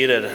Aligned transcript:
And 0.00 0.30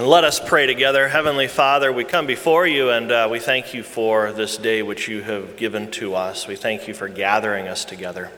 let 0.00 0.24
us 0.24 0.40
pray 0.40 0.66
together. 0.66 1.06
Heavenly 1.06 1.46
Father, 1.46 1.92
we 1.92 2.02
come 2.02 2.26
before 2.26 2.66
you 2.66 2.90
and 2.90 3.12
uh, 3.12 3.28
we 3.30 3.38
thank 3.38 3.72
you 3.72 3.84
for 3.84 4.32
this 4.32 4.56
day 4.56 4.82
which 4.82 5.06
you 5.06 5.22
have 5.22 5.56
given 5.56 5.92
to 5.92 6.16
us. 6.16 6.48
We 6.48 6.56
thank 6.56 6.88
you 6.88 6.94
for 6.94 7.06
gathering 7.06 7.68
us 7.68 7.84
together. 7.84 8.32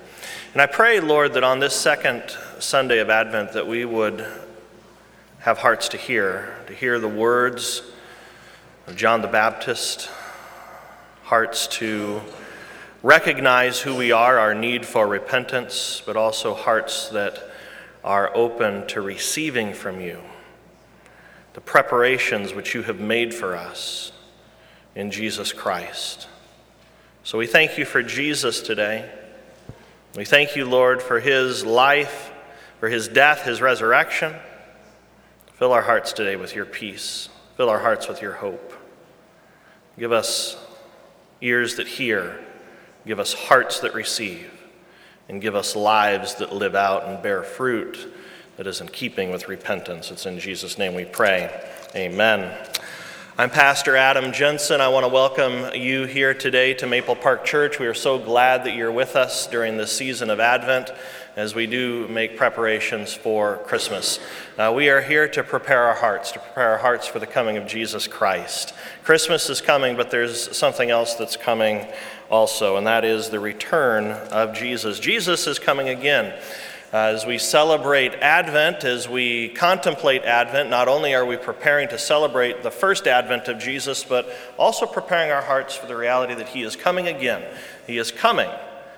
And 0.52 0.60
I 0.60 0.66
pray, 0.66 1.00
Lord, 1.00 1.32
that 1.32 1.42
on 1.42 1.58
this 1.58 1.74
second 1.74 2.36
Sunday 2.58 2.98
of 2.98 3.08
Advent 3.08 3.52
that 3.52 3.66
we 3.66 3.86
would 3.86 4.26
have 5.38 5.56
hearts 5.56 5.88
to 5.88 5.96
hear, 5.96 6.54
to 6.66 6.74
hear 6.74 6.98
the 6.98 7.08
words 7.08 7.80
of 8.86 8.94
John 8.94 9.22
the 9.22 9.26
Baptist, 9.26 10.10
hearts 11.22 11.66
to 11.78 12.20
recognize 13.02 13.80
who 13.80 13.96
we 13.96 14.12
are, 14.12 14.38
our 14.38 14.54
need 14.54 14.84
for 14.84 15.06
repentance, 15.06 16.02
but 16.04 16.18
also 16.18 16.52
hearts 16.52 17.08
that 17.08 17.51
are 18.04 18.34
open 18.36 18.86
to 18.88 19.00
receiving 19.00 19.72
from 19.72 20.00
you 20.00 20.18
the 21.54 21.60
preparations 21.60 22.54
which 22.54 22.74
you 22.74 22.82
have 22.82 22.98
made 22.98 23.32
for 23.34 23.54
us 23.54 24.12
in 24.94 25.10
Jesus 25.10 25.52
Christ. 25.52 26.26
So 27.24 27.38
we 27.38 27.46
thank 27.46 27.78
you 27.78 27.84
for 27.84 28.02
Jesus 28.02 28.60
today. 28.60 29.10
We 30.16 30.24
thank 30.24 30.56
you, 30.56 30.64
Lord, 30.64 31.02
for 31.02 31.20
his 31.20 31.64
life, 31.64 32.32
for 32.80 32.88
his 32.88 33.08
death, 33.08 33.44
his 33.44 33.60
resurrection. 33.60 34.34
Fill 35.54 35.72
our 35.72 35.82
hearts 35.82 36.12
today 36.12 36.36
with 36.36 36.54
your 36.54 36.64
peace. 36.64 37.28
Fill 37.56 37.68
our 37.68 37.78
hearts 37.78 38.08
with 38.08 38.20
your 38.20 38.32
hope. 38.32 38.72
Give 39.98 40.12
us 40.12 40.56
ears 41.40 41.76
that 41.76 41.86
hear. 41.86 42.42
Give 43.06 43.20
us 43.20 43.34
hearts 43.34 43.80
that 43.80 43.94
receive 43.94 44.50
and 45.32 45.40
give 45.40 45.54
us 45.54 45.74
lives 45.74 46.34
that 46.34 46.52
live 46.52 46.74
out 46.74 47.06
and 47.06 47.22
bear 47.22 47.42
fruit 47.42 48.12
that 48.58 48.66
is 48.66 48.82
in 48.82 48.88
keeping 48.88 49.30
with 49.30 49.48
repentance. 49.48 50.10
It's 50.10 50.26
in 50.26 50.38
Jesus' 50.38 50.76
name 50.76 50.94
we 50.94 51.06
pray. 51.06 51.50
Amen. 51.96 52.54
I'm 53.38 53.48
Pastor 53.48 53.96
Adam 53.96 54.30
Jensen. 54.34 54.82
I 54.82 54.88
want 54.88 55.04
to 55.04 55.08
welcome 55.08 55.74
you 55.74 56.04
here 56.04 56.34
today 56.34 56.74
to 56.74 56.86
Maple 56.86 57.16
Park 57.16 57.46
Church. 57.46 57.78
We 57.78 57.86
are 57.86 57.94
so 57.94 58.18
glad 58.18 58.64
that 58.64 58.76
you're 58.76 58.92
with 58.92 59.16
us 59.16 59.46
during 59.46 59.78
this 59.78 59.90
season 59.90 60.28
of 60.28 60.38
Advent 60.38 60.90
as 61.34 61.54
we 61.54 61.66
do 61.66 62.06
make 62.08 62.36
preparations 62.36 63.14
for 63.14 63.56
Christmas. 63.64 64.20
Uh, 64.58 64.70
we 64.76 64.90
are 64.90 65.00
here 65.00 65.26
to 65.28 65.42
prepare 65.42 65.84
our 65.84 65.94
hearts, 65.94 66.32
to 66.32 66.40
prepare 66.40 66.72
our 66.72 66.78
hearts 66.78 67.06
for 67.06 67.20
the 67.20 67.26
coming 67.26 67.56
of 67.56 67.66
Jesus 67.66 68.06
Christ. 68.06 68.74
Christmas 69.02 69.48
is 69.48 69.62
coming, 69.62 69.96
but 69.96 70.10
there's 70.10 70.54
something 70.54 70.90
else 70.90 71.14
that's 71.14 71.38
coming 71.38 71.86
also, 72.32 72.78
and 72.78 72.86
that 72.86 73.04
is 73.04 73.28
the 73.28 73.38
return 73.38 74.06
of 74.32 74.54
Jesus. 74.54 74.98
Jesus 74.98 75.46
is 75.46 75.58
coming 75.58 75.90
again. 75.90 76.32
Uh, 76.90 76.96
as 76.96 77.26
we 77.26 77.36
celebrate 77.36 78.14
Advent, 78.14 78.84
as 78.84 79.06
we 79.06 79.50
contemplate 79.50 80.22
Advent, 80.22 80.70
not 80.70 80.88
only 80.88 81.14
are 81.14 81.26
we 81.26 81.36
preparing 81.36 81.88
to 81.88 81.98
celebrate 81.98 82.62
the 82.62 82.70
first 82.70 83.06
Advent 83.06 83.48
of 83.48 83.58
Jesus, 83.58 84.02
but 84.02 84.30
also 84.58 84.86
preparing 84.86 85.30
our 85.30 85.42
hearts 85.42 85.76
for 85.76 85.86
the 85.86 85.96
reality 85.96 86.34
that 86.34 86.48
He 86.48 86.62
is 86.62 86.74
coming 86.74 87.06
again. 87.06 87.42
He 87.86 87.98
is 87.98 88.10
coming. 88.10 88.50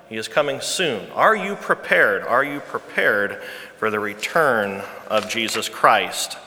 He 0.09 0.17
is 0.17 0.29
coming 0.29 0.61
soon. 0.61 1.11
Are 1.13 1.35
you 1.35 1.57
prepared? 1.57 2.23
Are 2.23 2.45
you 2.45 2.61
prepared 2.61 3.43
for 3.79 3.91
the 3.91 3.99
return 3.99 4.83
of 5.09 5.29
Jesus 5.29 5.69
Christ? 5.69 6.39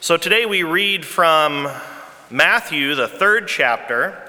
So 0.00 0.16
today 0.16 0.46
we 0.46 0.64
read 0.64 1.04
from 1.04 1.68
Matthew, 2.28 2.96
the 2.96 3.08
third 3.08 3.46
chapter. 3.46 4.23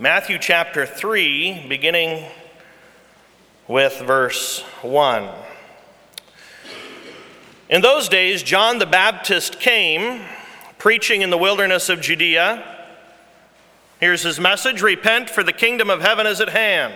Matthew 0.00 0.38
chapter 0.38 0.86
3, 0.86 1.66
beginning 1.68 2.24
with 3.66 3.98
verse 3.98 4.60
1. 4.82 5.28
In 7.68 7.80
those 7.80 8.08
days, 8.08 8.44
John 8.44 8.78
the 8.78 8.86
Baptist 8.86 9.58
came, 9.58 10.22
preaching 10.78 11.22
in 11.22 11.30
the 11.30 11.36
wilderness 11.36 11.88
of 11.88 12.00
Judea. 12.00 12.62
Here's 13.98 14.22
his 14.22 14.38
message 14.38 14.82
Repent, 14.82 15.30
for 15.30 15.42
the 15.42 15.52
kingdom 15.52 15.90
of 15.90 16.00
heaven 16.00 16.28
is 16.28 16.40
at 16.40 16.50
hand. 16.50 16.94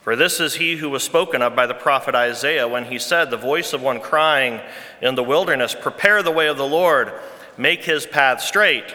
For 0.00 0.16
this 0.16 0.40
is 0.40 0.54
he 0.54 0.76
who 0.76 0.88
was 0.88 1.02
spoken 1.02 1.42
of 1.42 1.54
by 1.54 1.66
the 1.66 1.74
prophet 1.74 2.14
Isaiah 2.14 2.66
when 2.66 2.86
he 2.86 2.98
said, 2.98 3.28
The 3.28 3.36
voice 3.36 3.74
of 3.74 3.82
one 3.82 4.00
crying 4.00 4.62
in 5.02 5.14
the 5.14 5.22
wilderness, 5.22 5.76
Prepare 5.78 6.22
the 6.22 6.30
way 6.30 6.46
of 6.46 6.56
the 6.56 6.66
Lord, 6.66 7.12
make 7.58 7.84
his 7.84 8.06
path 8.06 8.40
straight. 8.40 8.94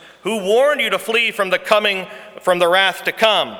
Who 0.23 0.43
warned 0.43 0.81
you 0.81 0.89
to 0.89 0.99
flee 0.99 1.31
from 1.31 1.49
the 1.49 1.59
coming 1.59 2.07
from 2.41 2.59
the 2.59 2.67
wrath 2.67 3.03
to 3.03 3.11
come. 3.11 3.57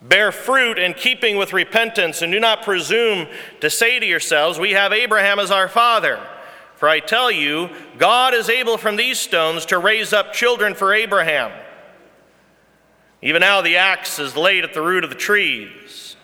Bear 0.00 0.32
fruit 0.32 0.78
in 0.78 0.94
keeping 0.94 1.36
with 1.36 1.52
repentance, 1.52 2.22
and 2.22 2.32
do 2.32 2.40
not 2.40 2.62
presume 2.62 3.28
to 3.60 3.70
say 3.70 4.00
to 4.00 4.06
yourselves, 4.06 4.58
We 4.58 4.72
have 4.72 4.92
Abraham 4.92 5.38
as 5.38 5.50
our 5.50 5.68
father. 5.68 6.20
For 6.74 6.88
I 6.88 6.98
tell 6.98 7.30
you, 7.30 7.70
God 7.98 8.34
is 8.34 8.48
able 8.48 8.76
from 8.76 8.96
these 8.96 9.20
stones 9.20 9.66
to 9.66 9.78
raise 9.78 10.12
up 10.12 10.32
children 10.32 10.74
for 10.74 10.92
Abraham. 10.92 11.52
Even 13.22 13.40
now 13.40 13.60
the 13.60 13.76
axe 13.76 14.18
is 14.18 14.36
laid 14.36 14.64
at 14.64 14.74
the 14.74 14.82
root 14.82 15.04
of 15.04 15.10
the 15.10 15.16
trees. 15.16 16.16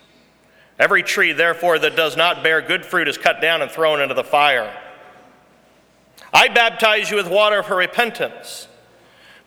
Every 0.81 1.05
tree, 1.05 1.33
therefore, 1.33 1.79
that 1.79 1.95
does 1.95 2.17
not 2.17 2.43
bear 2.43 2.61
good 2.61 2.85
fruit 2.85 3.07
is 3.07 3.17
cut 3.17 3.41
down 3.41 3.63
and 3.63 3.71
thrown 3.71 4.01
into 4.01 4.15
the 4.15 4.25
fire. 4.25 4.77
I 6.33 6.49
baptize 6.49 7.11
you 7.11 7.17
with 7.17 7.29
water 7.29 7.63
for 7.63 7.77
repentance. 7.77 8.67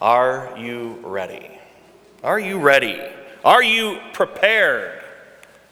Are 0.00 0.54
you 0.58 0.98
ready? 1.02 1.50
Are 2.22 2.38
you 2.38 2.58
ready? 2.58 3.00
Are 3.44 3.62
you 3.62 3.98
prepared? 4.12 5.02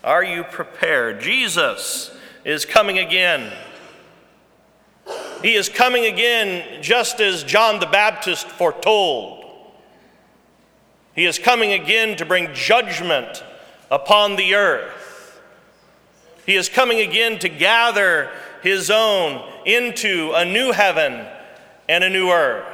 Are 0.03 0.25
you 0.25 0.45
prepared? 0.45 1.21
Jesus 1.21 2.11
is 2.45 2.65
coming 2.65 2.99
again. 2.99 3.53
He 5.43 5.55
is 5.55 5.69
coming 5.69 6.07
again 6.07 6.83
just 6.83 7.21
as 7.21 7.43
John 7.43 7.81
the 7.81 7.87
Baptist 7.87 8.47
foretold. 8.47 9.45
He 11.15 11.27
is 11.27 11.39
coming 11.39 11.73
again 11.73 12.17
to 12.17 12.25
bring 12.25 12.55
judgment 12.55 13.45
upon 13.91 14.37
the 14.37 14.55
earth. 14.55 15.41
He 16.47 16.55
is 16.55 16.71
coming 16.71 17.01
again 17.01 17.39
to 17.41 17.51
gather 17.51 18.31
his 18.63 18.91
own 18.91 19.47
into 19.67 20.33
a 20.35 20.47
new 20.47 20.73
heaven 20.73 21.27
and 21.91 22.03
a 22.03 22.09
new 22.09 22.31
earth. 22.31 22.74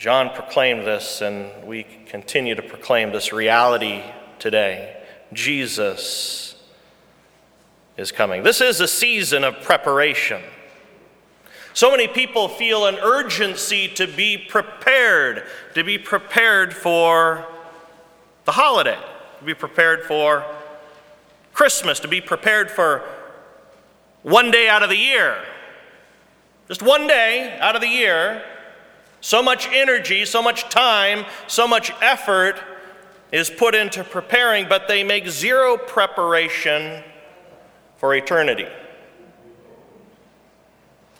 John 0.00 0.30
proclaimed 0.30 0.86
this, 0.86 1.20
and 1.20 1.66
we 1.66 1.84
continue 2.06 2.54
to 2.54 2.62
proclaim 2.62 3.12
this 3.12 3.34
reality 3.34 4.02
today. 4.38 4.96
Jesus 5.34 6.56
is 7.98 8.10
coming. 8.10 8.42
This 8.42 8.62
is 8.62 8.80
a 8.80 8.88
season 8.88 9.44
of 9.44 9.60
preparation. 9.60 10.40
So 11.74 11.90
many 11.90 12.08
people 12.08 12.48
feel 12.48 12.86
an 12.86 12.94
urgency 12.94 13.88
to 13.88 14.06
be 14.06 14.38
prepared, 14.38 15.44
to 15.74 15.84
be 15.84 15.98
prepared 15.98 16.72
for 16.72 17.46
the 18.46 18.52
holiday, 18.52 18.98
to 19.40 19.44
be 19.44 19.52
prepared 19.52 20.04
for 20.04 20.46
Christmas, 21.52 22.00
to 22.00 22.08
be 22.08 22.22
prepared 22.22 22.70
for 22.70 23.02
one 24.22 24.50
day 24.50 24.66
out 24.66 24.82
of 24.82 24.88
the 24.88 24.96
year. 24.96 25.44
Just 26.68 26.82
one 26.82 27.06
day 27.06 27.58
out 27.60 27.74
of 27.74 27.82
the 27.82 27.88
year 27.88 28.42
so 29.20 29.42
much 29.42 29.68
energy, 29.72 30.24
so 30.24 30.42
much 30.42 30.68
time, 30.68 31.24
so 31.46 31.68
much 31.68 31.92
effort 32.00 32.56
is 33.32 33.50
put 33.50 33.74
into 33.74 34.02
preparing, 34.02 34.68
but 34.68 34.88
they 34.88 35.04
make 35.04 35.28
zero 35.28 35.76
preparation 35.76 37.02
for 37.96 38.14
eternity. 38.14 38.66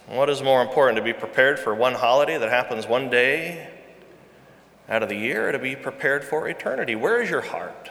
What 0.07 0.29
is 0.29 0.43
more 0.43 0.61
important, 0.61 0.97
to 0.97 1.05
be 1.05 1.13
prepared 1.13 1.61
for 1.61 1.73
one 1.75 1.95
holiday 1.95 2.37
that 2.37 2.49
happens 2.49 2.87
one 2.87 3.11
day 3.11 3.69
out 4.89 5.05
of 5.05 5.09
the 5.09 5.15
year, 5.15 5.49
or 5.49 5.53
to 5.53 5.59
be 5.59 5.77
prepared 5.77 6.25
for 6.25 6.49
eternity? 6.49 6.97
Where 6.97 7.23
is 7.23 7.31
your 7.31 7.43
heart? 7.43 7.91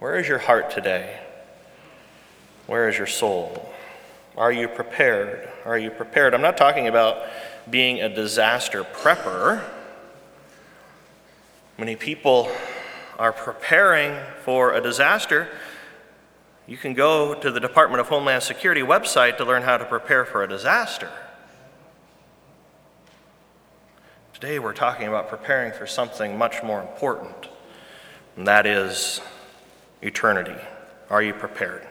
Where 0.00 0.18
is 0.18 0.28
your 0.28 0.38
heart 0.38 0.70
today? 0.70 1.18
Where 2.66 2.90
is 2.90 2.98
your 2.98 3.06
soul? 3.06 3.72
Are 4.36 4.52
you 4.52 4.68
prepared? 4.68 5.48
Are 5.64 5.78
you 5.78 5.90
prepared? 5.90 6.34
I'm 6.34 6.42
not 6.42 6.58
talking 6.58 6.88
about 6.88 7.26
being 7.70 8.00
a 8.00 8.08
disaster 8.08 8.84
prepper. 8.84 9.62
Many 11.76 11.96
people 11.96 12.50
are 13.18 13.32
preparing 13.32 14.16
for 14.44 14.74
a 14.74 14.80
disaster 14.80 15.48
you 16.68 16.76
can 16.76 16.92
go 16.92 17.32
to 17.32 17.50
the 17.50 17.60
Department 17.60 18.02
of 18.02 18.08
Homeland 18.08 18.42
Security 18.42 18.82
website 18.82 19.38
to 19.38 19.44
learn 19.46 19.62
how 19.62 19.78
to 19.78 19.86
prepare 19.86 20.26
for 20.26 20.44
a 20.44 20.48
disaster. 20.48 21.10
Today 24.34 24.58
we're 24.58 24.74
talking 24.74 25.08
about 25.08 25.30
preparing 25.30 25.72
for 25.72 25.86
something 25.86 26.36
much 26.36 26.62
more 26.62 26.82
important, 26.82 27.48
and 28.36 28.46
that 28.46 28.66
is 28.66 29.22
eternity. 30.02 30.60
Are 31.08 31.22
you 31.22 31.32
prepared? 31.32 31.86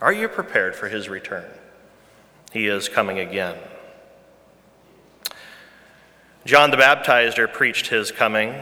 Are 0.00 0.14
you 0.14 0.28
prepared 0.28 0.74
for 0.74 0.88
his 0.88 1.10
return? 1.10 1.50
He 2.54 2.68
is 2.68 2.88
coming 2.88 3.18
again. 3.18 3.58
John 6.46 6.70
the 6.70 6.78
Baptizer 6.78 7.52
preached 7.52 7.88
his 7.88 8.10
coming. 8.10 8.54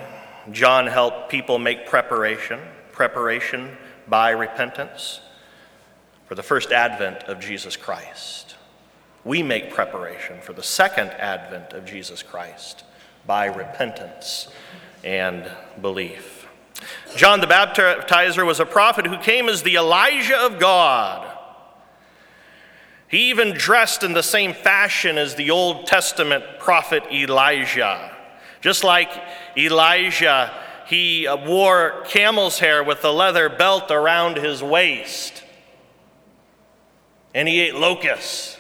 John 0.50 0.88
helped 0.88 1.30
people 1.30 1.60
make 1.60 1.86
preparation, 1.86 2.58
preparation 2.90 3.76
by 4.08 4.30
repentance 4.30 5.20
for 6.26 6.34
the 6.34 6.42
first 6.42 6.72
advent 6.72 7.22
of 7.25 7.38
Jesus 7.38 7.76
Christ. 7.76 8.56
We 9.25 9.44
make 9.44 9.72
preparation 9.72 10.40
for 10.40 10.52
the 10.52 10.62
second 10.62 11.10
advent 11.10 11.72
of 11.72 11.84
Jesus 11.84 12.20
Christ 12.20 12.82
by 13.26 13.46
repentance 13.46 14.48
and 15.04 15.48
belief. 15.81 16.48
John 17.16 17.40
the 17.40 17.46
Baptizer 17.46 18.44
was 18.44 18.58
a 18.58 18.66
prophet 18.66 19.06
who 19.06 19.19
came 19.19 19.48
as 19.48 19.62
the 19.62 19.76
Elijah 19.76 20.38
of 20.38 20.58
God. 20.58 21.27
He 23.08 23.31
even 23.31 23.55
dressed 23.55 24.02
in 24.02 24.12
the 24.12 24.22
same 24.22 24.52
fashion 24.52 25.19
as 25.19 25.34
the 25.34 25.50
Old 25.50 25.87
Testament 25.87 26.44
prophet 26.58 27.05
Elijah. 27.10 28.14
Just 28.60 28.84
like 28.84 29.10
Elijah, 29.56 30.52
he 30.87 31.26
wore 31.46 32.05
camel's 32.08 32.58
hair 32.58 32.84
with 32.84 33.05
a 33.05 33.10
leather 33.10 33.49
belt 33.49 33.90
around 33.90 34.37
his 34.37 34.62
waist 34.62 35.44
and 37.34 37.46
he 37.46 37.60
ate 37.60 37.75
locusts. 37.75 38.56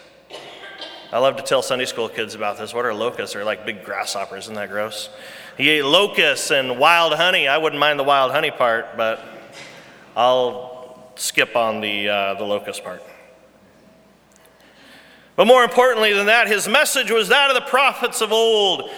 I 1.12 1.18
love 1.18 1.36
to 1.36 1.42
tell 1.42 1.62
Sunday 1.62 1.86
school 1.86 2.08
kids 2.08 2.34
about 2.34 2.58
this. 2.58 2.74
What 2.74 2.84
are 2.84 2.92
locusts? 2.92 3.34
They're 3.34 3.44
like 3.44 3.64
big 3.64 3.82
grasshoppers. 3.82 4.44
Isn't 4.44 4.54
that 4.54 4.68
gross? 4.68 5.08
He 5.56 5.70
ate 5.70 5.84
locusts 5.84 6.50
and 6.50 6.78
wild 6.78 7.14
honey. 7.14 7.48
I 7.48 7.56
wouldn't 7.56 7.80
mind 7.80 7.98
the 7.98 8.04
wild 8.04 8.30
honey 8.30 8.50
part, 8.50 8.96
but 8.96 9.20
I'll 10.14 11.10
skip 11.16 11.56
on 11.56 11.80
the, 11.80 12.08
uh, 12.08 12.34
the 12.34 12.44
locust 12.44 12.84
part. 12.84 13.02
But 15.38 15.46
more 15.46 15.62
importantly 15.62 16.12
than 16.12 16.26
that, 16.26 16.48
his 16.48 16.66
message 16.66 17.12
was 17.12 17.28
that 17.28 17.48
of 17.48 17.54
the 17.54 17.70
prophets 17.70 18.20
of 18.20 18.32
old 18.32 18.90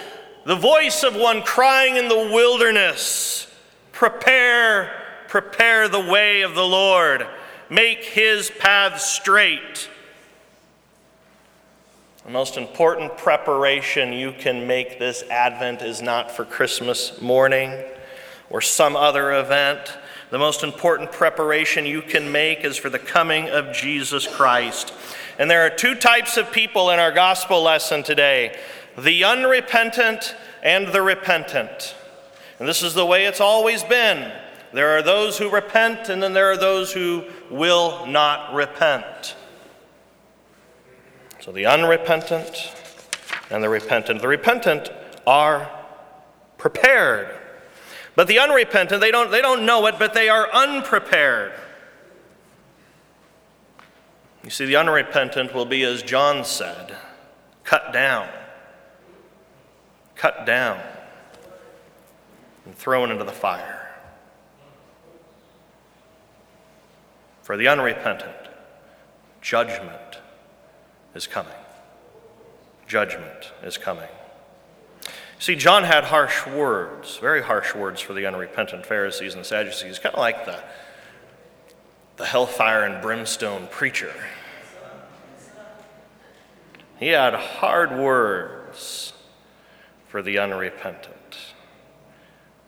the 0.46 0.56
voice 0.56 1.02
of 1.02 1.14
one 1.14 1.42
crying 1.42 1.96
in 1.96 2.08
the 2.08 2.16
wilderness 2.16 3.46
Prepare, 3.92 4.90
prepare 5.28 5.86
the 5.86 6.00
way 6.00 6.40
of 6.40 6.54
the 6.54 6.64
Lord 6.64 7.26
make 7.68 8.02
his 8.02 8.50
path 8.58 9.02
straight. 9.02 9.90
The 12.24 12.30
most 12.30 12.56
important 12.56 13.18
preparation 13.18 14.14
you 14.14 14.32
can 14.32 14.66
make 14.66 14.98
this 14.98 15.22
Advent 15.30 15.82
is 15.82 16.00
not 16.00 16.30
for 16.30 16.46
Christmas 16.46 17.20
morning 17.20 17.84
or 18.48 18.62
some 18.62 18.96
other 18.96 19.38
event. 19.38 19.94
The 20.30 20.38
most 20.38 20.62
important 20.62 21.10
preparation 21.10 21.84
you 21.84 22.02
can 22.02 22.30
make 22.30 22.64
is 22.64 22.76
for 22.76 22.88
the 22.88 23.00
coming 23.00 23.48
of 23.48 23.74
Jesus 23.74 24.28
Christ. 24.28 24.92
And 25.38 25.50
there 25.50 25.66
are 25.66 25.70
two 25.70 25.96
types 25.96 26.36
of 26.36 26.52
people 26.52 26.90
in 26.90 27.00
our 27.00 27.12
gospel 27.12 27.62
lesson 27.62 28.02
today 28.02 28.56
the 28.96 29.24
unrepentant 29.24 30.34
and 30.62 30.88
the 30.88 31.02
repentant. 31.02 31.94
And 32.58 32.68
this 32.68 32.82
is 32.82 32.94
the 32.94 33.06
way 33.06 33.26
it's 33.26 33.40
always 33.40 33.82
been. 33.82 34.30
There 34.72 34.90
are 34.90 35.02
those 35.02 35.38
who 35.38 35.50
repent, 35.50 36.08
and 36.08 36.22
then 36.22 36.32
there 36.32 36.50
are 36.50 36.56
those 36.56 36.92
who 36.92 37.24
will 37.50 38.06
not 38.06 38.54
repent. 38.54 39.34
So 41.40 41.50
the 41.50 41.66
unrepentant 41.66 42.72
and 43.50 43.64
the 43.64 43.68
repentant. 43.68 44.20
The 44.20 44.28
repentant 44.28 44.90
are 45.26 45.70
prepared. 46.58 47.39
But 48.14 48.26
the 48.26 48.38
unrepentant, 48.38 49.00
they 49.00 49.10
don't, 49.10 49.30
they 49.30 49.40
don't 49.40 49.64
know 49.64 49.86
it, 49.86 49.96
but 49.98 50.14
they 50.14 50.28
are 50.28 50.52
unprepared. 50.52 51.52
You 54.42 54.50
see, 54.50 54.66
the 54.66 54.76
unrepentant 54.76 55.54
will 55.54 55.66
be, 55.66 55.82
as 55.82 56.02
John 56.02 56.44
said, 56.44 56.96
cut 57.64 57.92
down. 57.92 58.28
Cut 60.16 60.44
down 60.44 60.80
and 62.64 62.74
thrown 62.74 63.10
into 63.10 63.24
the 63.24 63.32
fire. 63.32 63.90
For 67.42 67.56
the 67.56 67.68
unrepentant, 67.68 68.36
judgment 69.40 70.18
is 71.14 71.26
coming. 71.26 71.52
Judgment 72.86 73.52
is 73.62 73.78
coming. 73.78 74.08
See, 75.40 75.56
John 75.56 75.84
had 75.84 76.04
harsh 76.04 76.46
words, 76.46 77.16
very 77.16 77.42
harsh 77.42 77.74
words 77.74 77.98
for 77.98 78.12
the 78.12 78.26
unrepentant 78.26 78.84
Pharisees 78.84 79.34
and 79.34 79.46
Sadducees, 79.46 79.98
kind 79.98 80.14
of 80.14 80.18
like 80.18 80.44
the, 80.44 80.62
the 82.18 82.26
hellfire 82.26 82.84
and 82.84 83.00
brimstone 83.00 83.66
preacher. 83.70 84.12
He 86.98 87.08
had 87.08 87.32
hard 87.32 87.90
words 87.92 89.14
for 90.08 90.20
the 90.20 90.38
unrepentant. 90.38 91.38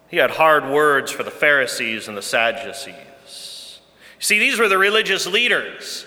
He 0.08 0.16
had 0.16 0.30
hard 0.30 0.64
words 0.64 1.12
for 1.12 1.24
the 1.24 1.30
Pharisees 1.30 2.08
and 2.08 2.16
the 2.16 2.22
Sadducees. 2.22 3.80
See, 4.18 4.38
these 4.38 4.58
were 4.58 4.68
the 4.68 4.78
religious 4.78 5.26
leaders. 5.26 6.06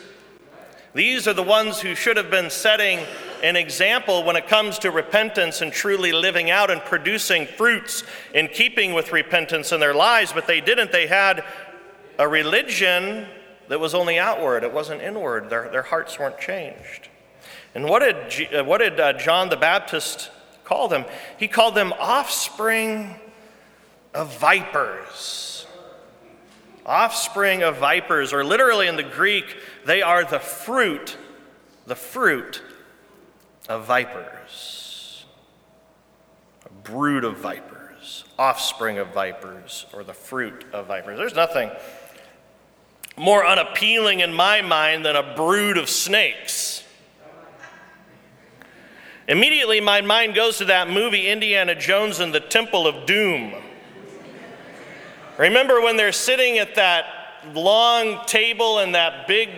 These 0.95 1.27
are 1.27 1.33
the 1.33 1.43
ones 1.43 1.81
who 1.81 1.93
should 1.93 2.15
have 2.15 2.31
been 2.31 2.49
setting 2.49 3.01
an 3.43 3.57
example 3.57 4.23
when 4.23 4.37
it 4.37 4.47
comes 4.47 4.79
to 4.79 4.91
repentance 4.91 5.59
and 5.59 5.69
truly 5.69 6.13
living 6.13 6.49
out 6.49 6.71
and 6.71 6.79
producing 6.79 7.47
fruits 7.47 8.05
in 8.33 8.47
keeping 8.47 8.93
with 8.93 9.11
repentance 9.11 9.73
in 9.73 9.81
their 9.81 9.93
lives, 9.93 10.31
but 10.31 10.47
they 10.47 10.61
didn't. 10.61 10.93
They 10.93 11.07
had 11.07 11.43
a 12.17 12.25
religion 12.25 13.27
that 13.67 13.77
was 13.77 13.93
only 13.93 14.17
outward, 14.17 14.63
it 14.63 14.71
wasn't 14.71 15.01
inward. 15.01 15.49
Their, 15.49 15.67
their 15.67 15.81
hearts 15.81 16.17
weren't 16.17 16.39
changed. 16.39 17.09
And 17.73 17.89
what 17.89 17.99
did, 17.99 18.55
uh, 18.55 18.63
what 18.63 18.77
did 18.77 18.97
uh, 18.97 19.11
John 19.13 19.49
the 19.49 19.57
Baptist 19.57 20.31
call 20.63 20.87
them? 20.87 21.03
He 21.37 21.49
called 21.49 21.75
them 21.75 21.91
offspring 21.99 23.15
of 24.13 24.39
vipers 24.39 25.55
offspring 26.85 27.63
of 27.63 27.77
vipers, 27.77 28.31
or 28.31 28.43
literally 28.43 28.87
in 28.87 28.95
the 28.95 29.03
Greek, 29.03 29.57
they 29.85 30.01
are 30.01 30.23
the 30.23 30.39
fruit, 30.39 31.17
the 31.85 31.95
fruit 31.95 32.61
of 33.69 33.85
vipers. 33.85 35.25
A 36.65 36.69
brood 36.83 37.23
of 37.23 37.37
vipers, 37.37 38.25
offspring 38.37 38.97
of 38.97 39.13
vipers, 39.13 39.85
or 39.93 40.03
the 40.03 40.13
fruit 40.13 40.65
of 40.73 40.87
vipers. 40.87 41.17
There's 41.17 41.35
nothing 41.35 41.71
more 43.17 43.45
unappealing 43.45 44.19
in 44.19 44.33
my 44.33 44.61
mind 44.61 45.05
than 45.05 45.15
a 45.15 45.35
brood 45.35 45.77
of 45.77 45.87
snakes. 45.87 46.83
Immediately, 49.27 49.81
my 49.81 50.01
mind 50.01 50.35
goes 50.35 50.57
to 50.57 50.65
that 50.65 50.89
movie, 50.89 51.29
Indiana 51.29 51.73
Jones 51.73 52.19
and 52.19 52.33
the 52.33 52.39
Temple 52.39 52.85
of 52.85 53.05
Doom. 53.05 53.53
Remember 55.37 55.81
when 55.81 55.97
they're 55.97 56.11
sitting 56.11 56.59
at 56.59 56.75
that 56.75 57.05
long 57.53 58.23
table 58.25 58.79
and 58.79 58.95
that 58.95 59.27
big 59.27 59.49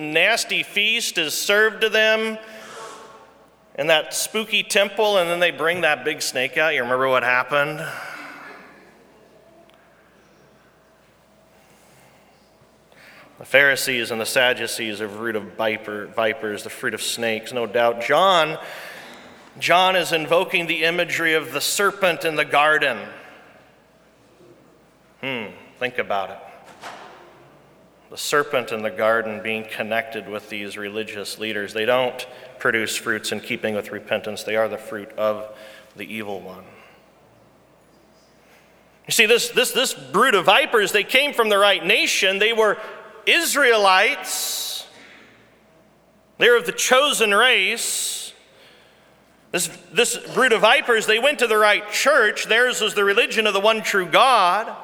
nasty 0.00 0.62
feast 0.62 1.18
is 1.18 1.34
served 1.34 1.82
to 1.82 1.88
them 1.88 2.38
in 3.76 3.86
that 3.86 4.12
spooky 4.14 4.62
temple, 4.62 5.18
and 5.18 5.30
then 5.30 5.40
they 5.40 5.50
bring 5.50 5.82
that 5.82 6.04
big 6.04 6.22
snake 6.22 6.58
out? 6.58 6.74
You 6.74 6.82
remember 6.82 7.08
what 7.08 7.22
happened? 7.22 7.86
The 13.38 13.46
Pharisees 13.46 14.10
and 14.10 14.20
the 14.20 14.26
Sadducees 14.26 15.00
are 15.00 15.08
fruit 15.08 15.34
of 15.34 15.54
viper, 15.54 16.06
vipers, 16.08 16.62
the 16.62 16.68
fruit 16.68 16.92
of 16.92 17.00
snakes, 17.00 17.54
no 17.54 17.64
doubt. 17.64 18.02
John, 18.02 18.58
John 19.58 19.96
is 19.96 20.12
invoking 20.12 20.66
the 20.66 20.84
imagery 20.84 21.32
of 21.32 21.52
the 21.52 21.60
serpent 21.62 22.26
in 22.26 22.36
the 22.36 22.44
garden. 22.44 22.98
Hmm, 25.22 25.46
think 25.78 25.96
about 25.96 26.30
it. 26.30 26.49
The 28.10 28.16
serpent 28.16 28.72
in 28.72 28.82
the 28.82 28.90
garden 28.90 29.40
being 29.42 29.64
connected 29.64 30.28
with 30.28 30.50
these 30.50 30.76
religious 30.76 31.38
leaders. 31.38 31.72
They 31.72 31.84
don't 31.84 32.26
produce 32.58 32.96
fruits 32.96 33.32
in 33.32 33.40
keeping 33.40 33.74
with 33.74 33.92
repentance, 33.92 34.42
they 34.42 34.56
are 34.56 34.68
the 34.68 34.78
fruit 34.78 35.10
of 35.12 35.56
the 35.96 36.04
evil 36.04 36.40
one. 36.40 36.64
You 39.06 39.12
see, 39.12 39.26
this, 39.26 39.48
this, 39.48 39.72
this 39.72 39.94
brood 39.94 40.34
of 40.34 40.44
vipers, 40.44 40.92
they 40.92 41.02
came 41.02 41.32
from 41.32 41.48
the 41.48 41.58
right 41.58 41.84
nation. 41.84 42.38
They 42.38 42.52
were 42.52 42.78
Israelites, 43.26 44.86
they 46.38 46.48
were 46.48 46.56
of 46.56 46.66
the 46.66 46.72
chosen 46.72 47.32
race. 47.32 48.32
This, 49.52 49.68
this 49.92 50.16
brood 50.32 50.52
of 50.52 50.60
vipers, 50.60 51.06
they 51.06 51.18
went 51.18 51.40
to 51.40 51.48
the 51.48 51.56
right 51.56 51.90
church. 51.90 52.44
Theirs 52.44 52.80
was 52.80 52.94
the 52.94 53.02
religion 53.02 53.48
of 53.48 53.52
the 53.52 53.58
one 53.58 53.82
true 53.82 54.06
God. 54.06 54.76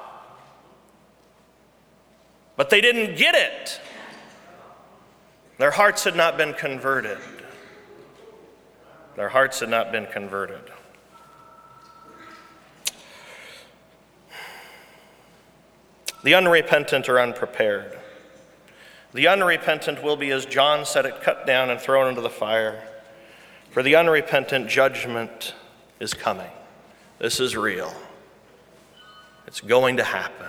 But 2.57 2.71
they 2.71 2.81
didn't 2.81 3.17
get 3.17 3.35
it. 3.35 3.81
Their 5.59 5.71
hearts 5.71 6.05
had 6.05 6.17
not 6.17 6.37
been 6.37 6.55
converted. 6.55 7.19
Their 9.17 9.29
hearts 9.31 9.61
had 9.61 9.71
not 9.71 9.93
been 9.93 10.07
converted. 10.07 10.61
The 16.23 16.35
unrepentant 16.35 17.09
are 17.09 17.21
unprepared. 17.21 17.99
The 19.15 19.29
unrepentant 19.29 20.03
will 20.03 20.17
be, 20.17 20.31
as 20.31 20.45
John 20.45 20.85
said 20.85 21.07
it, 21.07 21.23
cut 21.23 21.47
down 21.47 21.71
and 21.71 21.81
thrown 21.81 22.09
into 22.09 22.21
the 22.21 22.29
fire. 22.29 22.83
For 23.71 23.83
the 23.83 23.95
unrepentant, 23.95 24.69
judgment 24.69 25.55
is 26.01 26.13
coming. 26.13 26.51
This 27.19 27.41
is 27.41 27.57
real. 27.57 27.95
It's 29.47 29.61
going 29.61 29.99
to 29.99 30.05
happen. 30.05 30.49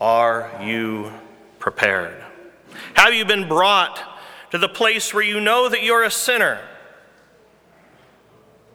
Are 0.00 0.50
you 0.62 1.12
prepared? 1.58 2.22
Have 2.94 3.14
you 3.14 3.24
been 3.24 3.48
brought 3.48 4.00
to 4.50 4.58
the 4.58 4.68
place 4.68 5.14
where 5.14 5.24
you 5.24 5.40
know 5.40 5.68
that 5.68 5.82
you're 5.82 6.04
a 6.04 6.10
sinner? 6.10 6.60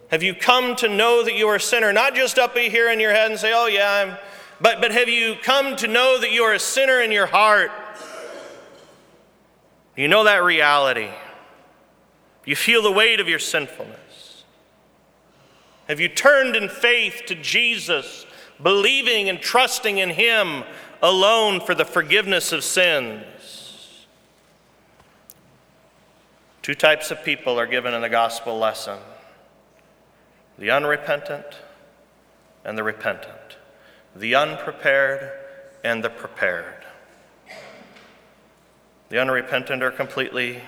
Have 0.10 0.24
you 0.24 0.34
come 0.34 0.76
to 0.78 0.90
know 0.90 1.24
that 1.24 1.36
you're 1.36 1.56
a 1.56 1.60
sinner? 1.60 1.94
Not 1.94 2.16
just 2.16 2.38
up 2.38 2.58
here 2.58 2.90
in 2.92 3.00
your 3.00 3.12
head 3.12 3.32
and 3.32 3.40
say, 3.40 3.54
oh, 3.56 3.68
yeah, 3.68 3.92
I'm, 3.92 4.18
but, 4.60 4.82
but 4.82 4.92
have 4.92 5.08
you 5.08 5.36
come 5.42 5.76
to 5.78 5.88
know 5.88 6.20
that 6.20 6.32
you 6.32 6.44
are 6.44 6.54
a 6.54 6.60
sinner 6.60 7.00
in 7.02 7.12
your 7.12 7.28
heart? 7.28 7.72
You 9.96 10.08
know 10.08 10.24
that 10.24 10.44
reality. 10.44 11.10
You 12.46 12.56
feel 12.56 12.82
the 12.82 12.92
weight 12.92 13.20
of 13.20 13.28
your 13.28 13.40
sinfulness. 13.40 14.44
Have 15.88 16.00
you 16.00 16.10
turned 16.10 16.56
in 16.56 16.70
faith 16.70 17.24
to 17.28 17.36
Jesus, 17.36 18.26
believing 18.62 19.30
and 19.30 19.40
trusting 19.40 20.00
in 20.00 20.10
Him 20.10 20.64
alone 21.02 21.60
for 21.60 21.74
the 21.76 21.86
forgiveness 21.86 22.52
of 22.52 22.64
sins? 22.64 23.26
Two 26.62 26.76
types 26.76 27.10
of 27.10 27.24
people 27.24 27.60
are 27.60 27.66
given 27.66 27.94
in 27.94 28.02
the 28.02 28.10
gospel 28.10 28.58
lesson 28.58 29.00
the 30.58 30.70
unrepentant 30.70 31.58
and 32.64 32.78
the 32.78 32.84
repentant, 32.84 33.58
the 34.16 34.36
unprepared 34.36 35.32
and 35.84 36.04
the 36.04 36.10
prepared. 36.10 36.86
The 39.10 39.20
unrepentant 39.20 39.82
are 39.82 39.92
completely, 39.92 40.62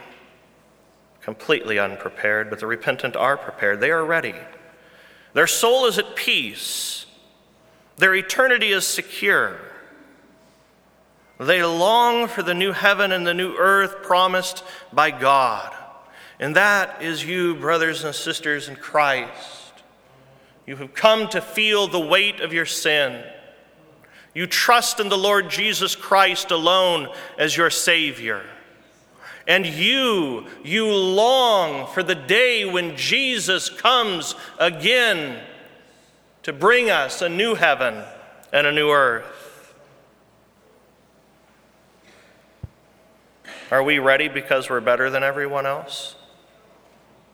completely 1.22 1.78
unprepared, 1.78 2.50
but 2.50 2.60
the 2.60 2.66
repentant 2.66 3.16
are 3.16 3.38
prepared. 3.38 3.80
They 3.80 3.92
are 3.92 4.04
ready. 4.04 4.36
Their 5.34 5.48
soul 5.48 5.86
is 5.86 6.00
at 6.00 6.16
peace, 6.16 7.06
their 7.98 8.16
eternity 8.16 8.72
is 8.72 8.88
secure. 8.88 9.60
They 11.44 11.64
long 11.64 12.28
for 12.28 12.44
the 12.44 12.54
new 12.54 12.72
heaven 12.72 13.12
and 13.12 13.26
the 13.26 13.34
new 13.34 13.56
earth 13.56 14.04
promised 14.04 14.64
by 14.92 15.12
God. 15.12 15.74
And 16.40 16.56
that 16.56 17.02
is 17.02 17.26
you, 17.26 17.56
brothers 17.56 18.04
and 18.04 18.14
sisters 18.14 18.70
in 18.70 18.76
Christ. 18.76 19.74
You 20.66 20.76
have 20.78 20.94
come 20.94 21.28
to 21.30 21.42
feel 21.42 21.88
the 21.88 22.00
weight 22.00 22.40
of 22.40 22.54
your 22.54 22.66
sin. 22.66 23.24
You 24.34 24.48
trust 24.48 25.00
in 25.00 25.10
the 25.10 25.18
Lord 25.18 25.50
Jesus 25.50 25.96
Christ 25.96 26.52
alone 26.52 27.10
as 27.38 27.56
your 27.56 27.70
Savior. 27.70 28.44
And 29.48 29.66
you, 29.66 30.48
you 30.64 30.88
long 30.88 31.88
for 31.94 32.02
the 32.02 32.16
day 32.16 32.66
when 32.66 32.96
Jesus 32.96 33.70
comes 33.70 34.36
again 34.58 35.42
to 36.44 36.54
bring 36.54 36.90
us 36.90 37.22
a 37.22 37.30
new 37.30 37.56
heaven 37.56 38.04
and 38.52 38.66
a 38.66 38.72
new 38.72 38.90
earth. 38.90 39.43
Are 43.74 43.82
we 43.82 43.98
ready 43.98 44.27
because 44.27 44.70
we're 44.70 44.82
better 44.82 45.10
than 45.10 45.24
everyone 45.24 45.65
else? 45.65 46.15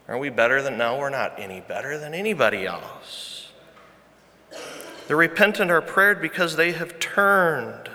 Are 0.08 0.17
we 0.17 0.29
better 0.29 0.62
than? 0.62 0.77
No, 0.77 0.98
we're 0.98 1.10
not 1.10 1.38
any 1.38 1.60
better 1.60 1.98
than 1.98 2.13
anybody 2.13 2.65
else. 2.65 3.51
The 5.10 5.17
repentant 5.17 5.69
are 5.69 5.81
prayed 5.81 6.22
because 6.22 6.55
they 6.55 6.72
have 6.72 6.98
turned 6.98 7.89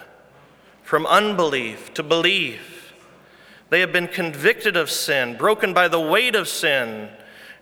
from 0.82 1.06
unbelief 1.06 1.94
to 1.94 2.02
belief. 2.02 2.92
They 3.70 3.80
have 3.80 3.94
been 3.94 4.08
convicted 4.08 4.76
of 4.76 4.90
sin, 4.90 5.38
broken 5.38 5.72
by 5.72 5.88
the 5.88 5.98
weight 5.98 6.34
of 6.34 6.46
sin, 6.46 7.08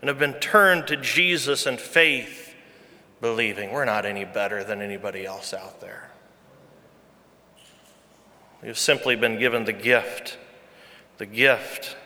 and 0.00 0.08
have 0.08 0.18
been 0.18 0.34
turned 0.34 0.88
to 0.88 0.96
Jesus 0.96 1.64
in 1.64 1.76
faith, 1.76 2.56
believing. 3.20 3.70
We're 3.70 3.84
not 3.84 4.04
any 4.04 4.24
better 4.24 4.64
than 4.64 4.82
anybody 4.82 5.26
else 5.26 5.54
out 5.54 5.80
there. 5.80 6.10
We've 8.64 8.76
simply 8.76 9.14
been 9.14 9.38
given 9.38 9.64
the 9.64 9.72
gift, 9.72 10.38
the 11.22 11.26
gift 11.26 11.96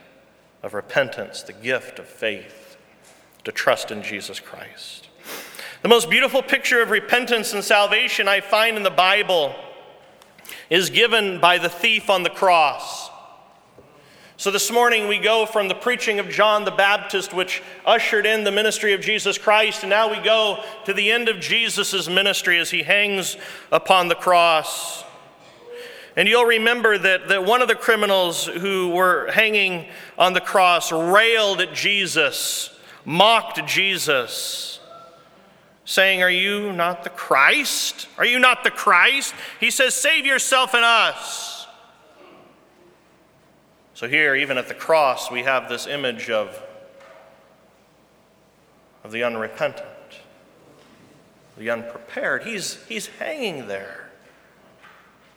of 0.62 0.74
repentance, 0.74 1.40
the 1.40 1.52
gift 1.54 1.98
of 1.98 2.06
faith, 2.06 2.76
to 3.44 3.50
trust 3.50 3.90
in 3.90 4.02
Jesus 4.02 4.38
Christ. 4.38 5.08
The 5.80 5.88
most 5.88 6.10
beautiful 6.10 6.42
picture 6.42 6.82
of 6.82 6.90
repentance 6.90 7.54
and 7.54 7.64
salvation 7.64 8.28
I 8.28 8.42
find 8.42 8.76
in 8.76 8.82
the 8.82 8.90
Bible 8.90 9.54
is 10.68 10.90
given 10.90 11.40
by 11.40 11.56
the 11.56 11.70
thief 11.70 12.10
on 12.10 12.24
the 12.24 12.28
cross. 12.28 13.08
So 14.36 14.50
this 14.50 14.70
morning 14.70 15.08
we 15.08 15.18
go 15.18 15.46
from 15.46 15.68
the 15.68 15.74
preaching 15.74 16.18
of 16.18 16.28
John 16.28 16.66
the 16.66 16.70
Baptist, 16.70 17.32
which 17.32 17.62
ushered 17.86 18.26
in 18.26 18.44
the 18.44 18.52
ministry 18.52 18.92
of 18.92 19.00
Jesus 19.00 19.38
Christ, 19.38 19.82
and 19.82 19.88
now 19.88 20.10
we 20.10 20.22
go 20.22 20.62
to 20.84 20.92
the 20.92 21.10
end 21.10 21.30
of 21.30 21.40
Jesus' 21.40 22.06
ministry 22.06 22.58
as 22.58 22.70
he 22.70 22.82
hangs 22.82 23.38
upon 23.72 24.08
the 24.08 24.14
cross. 24.14 25.05
And 26.16 26.26
you'll 26.26 26.46
remember 26.46 26.96
that, 26.96 27.28
that 27.28 27.44
one 27.44 27.60
of 27.60 27.68
the 27.68 27.74
criminals 27.74 28.46
who 28.46 28.88
were 28.88 29.30
hanging 29.30 29.86
on 30.18 30.32
the 30.32 30.40
cross 30.40 30.90
railed 30.90 31.60
at 31.60 31.74
Jesus, 31.74 32.74
mocked 33.04 33.64
Jesus 33.66 34.80
saying, 35.86 36.22
Are 36.22 36.30
you 36.30 36.72
not 36.72 37.04
the 37.04 37.10
Christ? 37.10 38.08
Are 38.18 38.24
you 38.26 38.38
not 38.38 38.64
the 38.64 38.70
Christ? 38.70 39.34
He 39.58 39.70
says, 39.70 39.94
Save 39.94 40.26
yourself 40.26 40.74
and 40.74 40.84
us. 40.84 41.66
So, 43.94 44.06
here, 44.06 44.34
even 44.34 44.58
at 44.58 44.68
the 44.68 44.74
cross, 44.74 45.30
we 45.30 45.44
have 45.44 45.70
this 45.70 45.86
image 45.86 46.28
of, 46.28 46.62
of 49.04 49.12
the 49.12 49.22
unrepentant, 49.22 49.86
the 51.56 51.70
unprepared. 51.70 52.44
He's, 52.44 52.84
he's 52.86 53.06
hanging 53.06 53.68
there. 53.68 54.10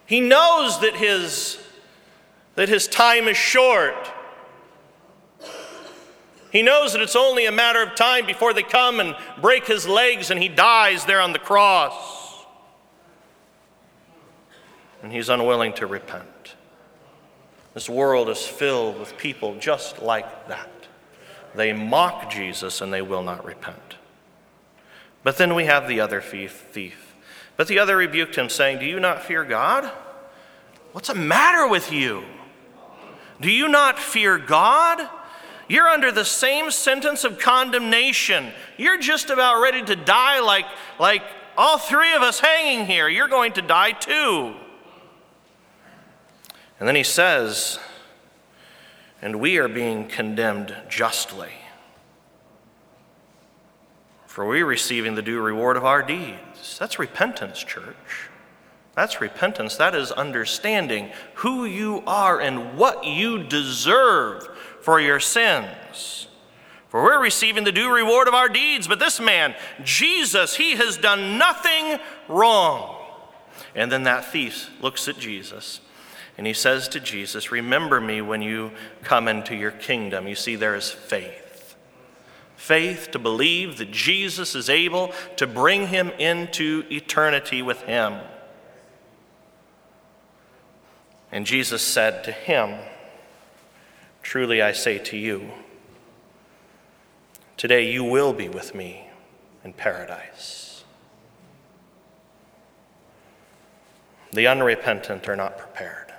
He 0.10 0.22
knows 0.22 0.80
that 0.80 0.96
his, 0.96 1.60
that 2.56 2.68
his 2.68 2.88
time 2.88 3.28
is 3.28 3.38
short. 3.38 4.12
He 6.52 6.64
knows 6.64 6.94
that 6.94 7.02
it's 7.04 7.16
only 7.16 7.46
a 7.46 7.52
matter 7.52 7.84
of 7.84 7.94
time 7.94 8.26
before 8.26 8.52
they 8.52 8.64
come 8.64 9.00
and 9.00 9.16
break 9.40 9.68
his 9.68 9.88
legs 9.88 10.32
and 10.32 10.42
he 10.42 10.50
dies 10.50 11.06
there 11.06 11.22
on 11.22 11.32
the 11.32 11.38
cross. 11.38 12.44
And 15.04 15.12
he's 15.12 15.30
unwilling 15.30 15.74
to 15.74 15.86
repent. 15.86 16.56
This 17.76 17.88
world 17.88 18.30
is 18.30 18.44
filled 18.44 19.00
with 19.00 19.16
people 19.16 19.60
just 19.60 20.02
like 20.02 20.48
that. 20.48 20.72
They 21.54 21.72
mock 21.72 22.32
Jesus 22.32 22.82
and 22.82 22.92
they 22.92 23.04
will 23.04 23.22
not 23.22 23.46
repent. 23.46 23.98
But 25.22 25.38
then 25.38 25.54
we 25.54 25.66
have 25.66 25.88
the 25.88 26.00
other 26.00 26.20
thief. 26.20 27.09
But 27.60 27.68
the 27.68 27.80
other 27.80 27.98
rebuked 27.98 28.38
him, 28.38 28.48
saying, 28.48 28.80
Do 28.80 28.86
you 28.86 29.02
not 29.02 29.22
fear 29.22 29.44
God? 29.44 29.84
What's 30.94 31.10
the 31.10 31.14
matter 31.14 31.68
with 31.68 31.92
you? 31.92 32.24
Do 33.42 33.52
you 33.52 33.68
not 33.68 34.00
fear 34.00 34.38
God? 34.38 35.06
You're 35.68 35.90
under 35.90 36.10
the 36.10 36.24
same 36.24 36.72
sentence 36.72 37.26
of 37.26 37.38
condemnation. 37.38 38.54
You're 38.78 38.98
just 38.98 39.30
about 39.30 39.60
ready 39.60 39.84
to 39.84 39.98
die 39.98 40.40
like, 40.40 40.68
like 41.02 41.22
all 41.58 41.78
three 41.78 42.14
of 42.14 42.22
us 42.22 42.40
hanging 42.40 42.86
here. 42.86 43.10
You're 43.10 43.28
going 43.28 43.52
to 43.52 43.62
die 43.62 43.92
too. 43.92 44.56
And 46.80 46.88
then 46.88 46.96
he 46.96 47.04
says, 47.04 47.78
and 49.22 49.42
we 49.42 49.58
are 49.58 49.68
being 49.68 50.08
condemned 50.08 50.74
justly. 50.88 51.52
For 54.28 54.48
we 54.48 54.62
are 54.62 54.66
receiving 54.66 55.16
the 55.16 55.22
due 55.22 55.42
reward 55.42 55.76
of 55.76 55.84
our 55.84 56.02
deeds. 56.02 56.49
That's 56.80 57.00
repentance, 57.00 57.60
church. 57.60 58.30
That's 58.96 59.22
repentance. 59.22 59.78
That 59.78 59.96
is 59.96 60.12
understanding 60.12 61.12
who 61.36 61.66
you 61.66 62.04
are 62.06 62.40
and 62.40 62.78
what 62.78 63.06
you 63.06 63.44
deserve 63.44 64.48
for 64.82 65.00
your 65.00 65.20
sins. 65.20 66.28
For 66.90 67.04
we're 67.04 67.22
receiving 67.22 67.64
the 67.64 67.72
due 67.72 67.94
reward 67.94 68.28
of 68.28 68.34
our 68.34 68.50
deeds, 68.50 68.88
but 68.88 69.00
this 69.00 69.20
man, 69.20 69.56
Jesus, 69.84 70.56
he 70.56 70.76
has 70.76 70.98
done 70.98 71.38
nothing 71.38 72.00
wrong. 72.28 72.96
And 73.76 73.92
then 73.92 74.04
that 74.04 74.32
thief 74.32 74.70
looks 74.82 75.08
at 75.08 75.18
Jesus 75.18 75.82
and 76.38 76.48
he 76.48 76.54
says 76.54 76.88
to 76.90 77.00
Jesus, 77.00 77.52
Remember 77.52 78.00
me 78.00 78.22
when 78.22 78.42
you 78.42 78.72
come 79.04 79.28
into 79.28 79.56
your 79.56 79.72
kingdom. 79.72 80.28
You 80.28 80.36
see, 80.36 80.56
there 80.56 80.76
is 80.76 80.90
faith. 80.90 81.49
Faith 82.60 83.12
to 83.12 83.18
believe 83.18 83.78
that 83.78 83.90
Jesus 83.90 84.54
is 84.54 84.70
able 84.70 85.14
to 85.38 85.48
bring 85.48 85.88
him 85.88 86.10
into 86.20 86.84
eternity 86.92 87.62
with 87.62 87.82
him. 87.84 88.20
And 91.32 91.46
Jesus 91.46 91.82
said 91.82 92.26
to 92.26 92.34
him, 92.34 92.76
Truly 94.22 94.62
I 94.62 94.74
say 94.74 94.98
to 95.00 95.16
you, 95.16 95.50
today 97.56 97.90
you 97.90 98.04
will 98.04 98.34
be 98.34 98.50
with 98.50 98.76
me 98.76 99.08
in 99.64 99.72
paradise. 99.72 100.84
The 104.34 104.48
unrepentant 104.48 105.30
are 105.30 105.38
not 105.38 105.58
prepared, 105.58 106.14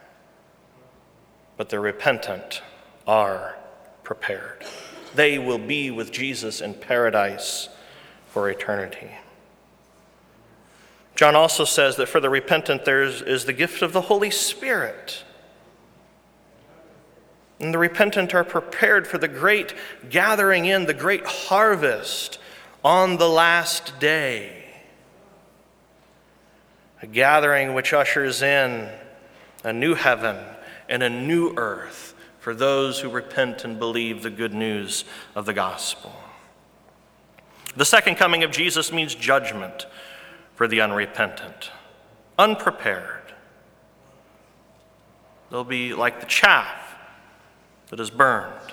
but 1.59 1.69
the 1.69 1.79
repentant 1.79 2.63
are 3.07 3.57
prepared. 4.03 4.65
They 5.15 5.39
will 5.39 5.59
be 5.59 5.91
with 5.91 6.13
Jesus 6.13 6.61
in 6.61 6.75
paradise 6.75 7.69
for 8.29 8.49
eternity. 8.49 9.11
John 11.17 11.37
also 11.37 11.65
says 11.65 11.97
that 11.97 12.09
for 12.09 12.21
the 12.21 12.31
repentant 12.31 12.85
there 12.85 13.03
is 13.03 13.45
the 13.45 13.53
gift 13.53 13.83
of 13.83 13.93
the 13.93 14.03
Holy 14.03 14.31
Spirit. 14.31 15.25
And 17.59 17.75
the 17.75 17.79
repentant 17.79 18.35
are 18.35 18.45
prepared 18.45 19.07
for 19.07 19.19
the 19.19 19.29
great 19.29 19.75
gathering 20.09 20.65
in, 20.65 20.87
the 20.87 20.95
great 20.95 21.27
harvest 21.27 22.39
on 22.83 23.19
the 23.19 23.29
last 23.29 24.01
day. 24.01 24.65
A 27.03 27.07
gathering 27.07 27.75
which 27.75 27.93
ushers 27.93 28.41
in 28.41 28.89
a 29.63 29.73
new 29.73 29.95
heaven 29.95 30.39
and 30.89 31.03
a 31.03 31.11
new 31.11 31.53
earth 31.57 32.15
for 32.41 32.55
those 32.55 33.01
who 33.01 33.09
repent 33.09 33.65
and 33.65 33.79
believe 33.79 34.23
the 34.23 34.31
good 34.31 34.55
news 34.55 35.05
of 35.35 35.47
the 35.47 35.53
gospel. 35.53 36.13
The 37.77 37.85
second 37.85 38.17
coming 38.17 38.43
of 38.43 38.51
Jesus 38.51 38.91
means 38.93 39.15
judgment 39.15 39.87
for 40.57 40.67
the 40.67 40.81
unrepentant, 40.81 41.71
unprepared. 42.39 43.33
They'll 45.51 45.65
be 45.65 45.95
like 45.95 46.21
the 46.21 46.27
chaff 46.27 46.97
that 47.91 48.01
is 48.01 48.11
burned. 48.11 48.73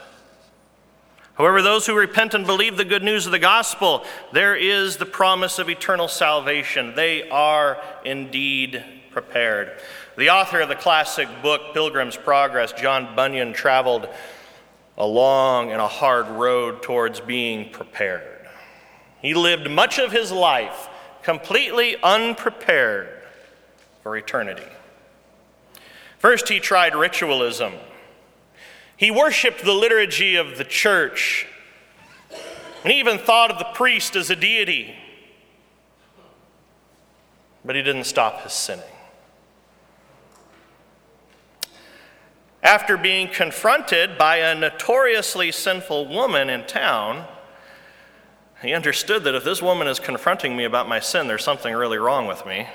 However, 1.35 1.61
those 1.61 1.85
who 1.85 1.95
repent 1.95 2.33
and 2.33 2.47
believe 2.47 2.77
the 2.77 2.85
good 2.85 3.03
news 3.03 3.27
of 3.27 3.31
the 3.31 3.39
gospel, 3.39 4.03
there 4.33 4.55
is 4.55 4.97
the 4.97 5.05
promise 5.05 5.59
of 5.59 5.69
eternal 5.69 6.07
salvation. 6.07 6.95
They 6.95 7.29
are 7.29 7.79
indeed 8.03 8.83
prepared. 9.11 9.79
The 10.17 10.31
author 10.31 10.61
of 10.61 10.69
the 10.69 10.75
classic 10.75 11.29
book, 11.43 11.75
Pilgrim's 11.75 12.17
Progress, 12.17 12.73
John 12.73 13.15
Bunyan, 13.15 13.53
traveled 13.53 14.09
a 14.97 15.05
long 15.05 15.71
and 15.71 15.79
a 15.79 15.87
hard 15.87 16.27
road 16.27 16.81
towards 16.81 17.19
being 17.19 17.69
prepared. 17.69 18.47
He 19.21 19.35
lived 19.35 19.69
much 19.69 19.99
of 19.99 20.11
his 20.11 20.31
life 20.31 20.89
completely 21.21 21.97
unprepared 22.01 23.09
for 24.01 24.17
eternity. 24.17 24.65
First, 26.17 26.49
he 26.49 26.59
tried 26.59 26.95
ritualism. 26.95 27.73
He 28.95 29.11
worshiped 29.11 29.63
the 29.63 29.73
liturgy 29.73 30.35
of 30.35 30.57
the 30.57 30.63
church 30.63 31.45
and 32.83 32.91
he 32.91 32.99
even 32.99 33.19
thought 33.19 33.51
of 33.51 33.59
the 33.59 33.65
priest 33.65 34.15
as 34.15 34.31
a 34.31 34.35
deity. 34.35 34.95
But 37.63 37.75
he 37.75 37.83
didn't 37.83 38.05
stop 38.05 38.41
his 38.41 38.53
sinning. 38.53 38.85
After 42.63 42.97
being 42.97 43.27
confronted 43.27 44.17
by 44.17 44.37
a 44.37 44.55
notoriously 44.55 45.51
sinful 45.51 46.07
woman 46.07 46.49
in 46.49 46.65
town, 46.65 47.25
he 48.61 48.73
understood 48.73 49.23
that 49.23 49.35
if 49.35 49.43
this 49.43 49.61
woman 49.61 49.87
is 49.87 49.99
confronting 49.99 50.57
me 50.57 50.63
about 50.63 50.89
my 50.89 50.99
sin, 50.99 51.27
there's 51.27 51.43
something 51.43 51.73
really 51.73 51.97
wrong 51.97 52.25
with 52.25 52.45
me. 52.45 52.67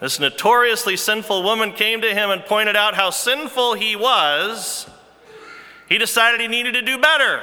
This 0.00 0.18
notoriously 0.18 0.96
sinful 0.96 1.42
woman 1.42 1.72
came 1.72 2.00
to 2.00 2.12
him 2.12 2.30
and 2.30 2.44
pointed 2.44 2.76
out 2.76 2.94
how 2.94 3.10
sinful 3.10 3.74
he 3.74 3.94
was. 3.94 4.88
He 5.88 5.98
decided 5.98 6.40
he 6.40 6.48
needed 6.48 6.72
to 6.74 6.82
do 6.82 6.98
better. 6.98 7.40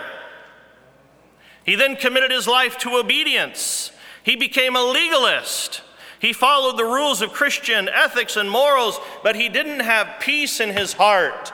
He 1.64 1.76
then 1.76 1.96
committed 1.96 2.32
his 2.32 2.48
life 2.48 2.78
to 2.80 2.98
obedience. 2.98 3.92
He 4.24 4.36
became 4.36 4.76
a 4.76 4.84
legalist. 4.84 5.82
He 6.22 6.34
followed 6.34 6.78
the 6.78 6.86
rules 6.86 7.24
of 7.24 7.34
Christian 7.34 7.90
ethics 7.90 8.38
and 8.38 8.50
morals, 8.50 9.00
but 9.24 9.36
he 9.36 9.50
didn't 9.50 9.80
have 9.80 10.20
peace 10.20 10.60
in 10.60 10.70
his 10.70 10.94
heart. 10.94 11.52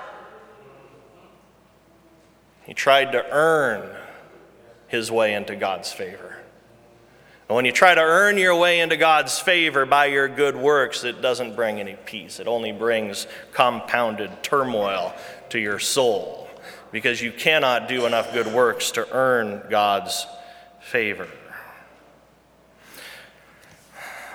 He 2.65 2.73
tried 2.73 3.13
to 3.13 3.25
earn 3.31 3.95
his 4.89 5.09
way 5.09 5.33
into 5.33 5.55
God's 5.55 5.93
favor. 5.93 6.35
And 7.47 7.55
when 7.55 7.63
you 7.63 7.71
try 7.71 7.95
to 7.95 8.01
earn 8.01 8.37
your 8.37 8.57
way 8.57 8.81
into 8.81 8.97
God's 8.97 9.39
favor 9.39 9.85
by 9.85 10.07
your 10.07 10.27
good 10.27 10.57
works, 10.57 11.05
it 11.05 11.21
doesn't 11.21 11.55
bring 11.55 11.79
any 11.79 11.95
peace. 12.05 12.41
It 12.41 12.47
only 12.49 12.73
brings 12.73 13.25
compounded 13.53 14.43
turmoil 14.43 15.15
to 15.47 15.59
your 15.59 15.79
soul 15.79 16.49
because 16.91 17.21
you 17.21 17.31
cannot 17.31 17.87
do 17.87 18.05
enough 18.05 18.33
good 18.33 18.47
works 18.47 18.91
to 18.91 19.07
earn 19.13 19.61
God's 19.69 20.27
favor. 20.81 21.29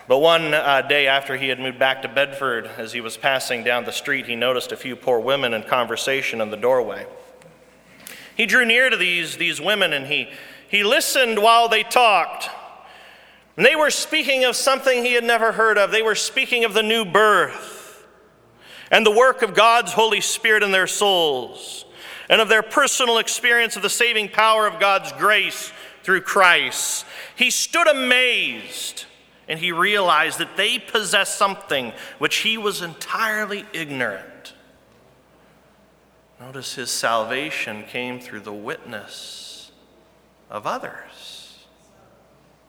But 0.09 0.19
one 0.19 0.53
uh, 0.53 0.83
day 0.83 1.07
after 1.07 1.37
he 1.37 1.49
had 1.49 1.61
moved 1.61 1.79
back 1.79 2.03
to 2.03 2.09
Bedford, 2.09 2.67
as 2.77 2.93
he 2.93 3.01
was 3.01 3.17
passing 3.17 3.63
down 3.63 3.85
the 3.85 3.93
street, 3.93 4.27
he 4.27 4.35
noticed 4.35 4.73
a 4.73 4.77
few 4.77 4.97
poor 4.97 5.21
women 5.21 5.55
in 5.55 5.63
conversation 5.63 6.41
in 6.41 6.51
the 6.51 6.57
doorway. 6.57 7.07
He 8.37 8.47
drew 8.47 8.65
near 8.65 8.91
to 8.91 8.97
these, 8.97 9.37
these 9.37 9.61
women 9.61 9.93
and 9.93 10.07
he, 10.07 10.29
he 10.69 10.83
listened 10.83 11.41
while 11.41 11.69
they 11.69 11.83
talked. 11.83 12.51
And 13.57 13.65
they 13.65 13.77
were 13.77 13.91
speaking 13.91 14.45
of 14.45 14.57
something 14.57 15.05
he 15.05 15.13
had 15.13 15.25
never 15.25 15.53
heard 15.53 15.79
of. 15.79 15.91
They 15.91 16.03
were 16.03 16.15
speaking 16.15 16.65
of 16.65 16.75
the 16.75 16.83
new 16.83 17.05
birth 17.05 18.05
and 18.91 19.07
the 19.07 19.11
work 19.11 19.43
of 19.43 19.55
God's 19.55 19.93
Holy 19.93 20.21
Spirit 20.21 20.63
in 20.63 20.73
their 20.73 20.87
souls 20.87 21.85
and 22.29 22.41
of 22.41 22.49
their 22.49 22.63
personal 22.63 23.19
experience 23.19 23.77
of 23.77 23.83
the 23.83 23.91
saving 23.91 24.31
power 24.31 24.67
of 24.67 24.81
God's 24.81 25.13
grace 25.13 25.73
through 26.03 26.23
Christ. 26.23 27.05
He 27.37 27.51
stood 27.51 27.87
amazed 27.87 29.05
and 29.49 29.59
he 29.59 29.73
realized 29.73 30.39
that 30.39 30.57
they 30.57 30.79
possessed 30.79 31.37
something 31.37 31.93
which 32.19 32.37
he 32.39 32.57
was 32.57 32.83
entirely 32.83 33.65
ignorant 33.73 34.33
Notice 36.43 36.75
his 36.75 36.91
salvation 36.91 37.85
came 37.85 38.19
through 38.19 38.41
the 38.41 38.53
witness 38.53 39.71
of 40.51 40.67
others. 40.67 41.65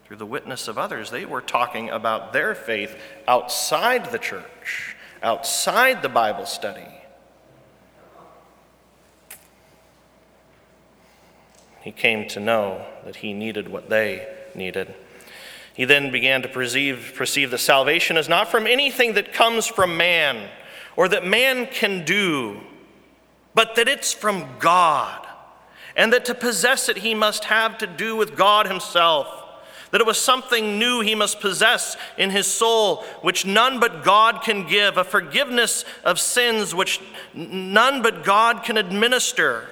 Through 0.06 0.18
the 0.18 0.28
witness 0.28 0.68
of 0.68 0.78
others. 0.78 1.10
They 1.10 1.26
were 1.26 1.42
talking 1.42 1.90
about 1.90 2.34
their 2.34 2.54
faith 2.54 2.96
outside 3.28 4.12
the 4.12 4.20
church, 4.20 4.96
outside 5.24 6.04
the 6.04 6.10
Bible 6.10 6.46
study. 6.46 6.88
He 11.82 11.92
came 11.92 12.28
to 12.28 12.40
know 12.40 12.86
that 13.06 13.18
he 13.18 13.34
needed 13.34 13.70
what 13.70 13.90
they 13.90 14.28
needed. 14.54 14.94
He 15.74 15.86
then 15.86 16.12
began 16.12 16.42
to 16.44 16.48
perceive, 16.48 17.14
perceive 17.16 17.52
that 17.52 17.58
salvation 17.58 18.18
is 18.18 18.30
not 18.30 18.50
from 18.50 18.68
anything 18.68 19.14
that 19.14 19.34
comes 19.34 19.66
from 19.66 19.98
man 19.98 20.50
or 20.96 21.08
that 21.08 21.26
man 21.26 21.66
can 21.68 22.06
do 22.06 22.62
but 23.56 23.76
that 23.76 23.88
it's 23.88 24.14
from 24.14 24.48
God, 24.60 25.28
and 25.96 26.12
that 26.14 26.26
to 26.26 26.36
possess 26.36 26.90
it 26.90 26.98
he 26.98 27.14
must 27.14 27.46
have 27.46 27.78
to 27.80 27.88
do 27.88 28.16
with 28.16 28.36
God 28.36 28.68
himself. 28.68 29.28
That 29.92 30.02
it 30.02 30.08
was 30.08 30.20
something 30.20 30.80
new 30.80 31.02
he 31.02 31.14
must 31.14 31.40
possess 31.40 31.96
in 32.18 32.32
his 32.32 32.48
soul, 32.48 33.04
which 33.22 33.46
none 33.46 33.80
but 33.80 34.04
God 34.04 34.42
can 34.42 34.68
give, 34.68 34.98
a 34.98 35.04
forgiveness 35.04 35.86
of 36.04 36.20
sins 36.20 36.74
which 36.74 37.00
none 37.36 38.02
but 38.02 38.24
God 38.24 38.64
can 38.64 38.78
administer. 38.78 39.68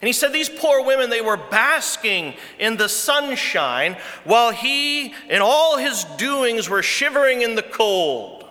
And 0.00 0.06
he 0.06 0.12
said 0.14 0.32
these 0.32 0.48
poor 0.48 0.82
women, 0.82 1.10
they 1.10 1.20
were 1.20 1.36
basking 1.36 2.34
in 2.58 2.78
the 2.78 2.88
sunshine 2.88 3.98
while 4.24 4.50
he, 4.50 5.12
in 5.28 5.42
all 5.42 5.76
his 5.76 6.04
doings, 6.16 6.70
were 6.70 6.82
shivering 6.82 7.42
in 7.42 7.54
the 7.54 7.62
cold, 7.62 8.46